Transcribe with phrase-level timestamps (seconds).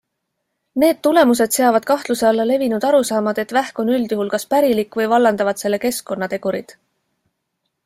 [0.83, 5.65] Need tulemused seavad kahtluse alla levinud arusaamad, et vähk on üldjuhul kas pärilik või vallandavad
[5.65, 6.77] selle keskkonnategurid.